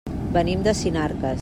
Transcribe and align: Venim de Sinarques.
Venim 0.37 0.63
de 0.69 0.75
Sinarques. 0.81 1.29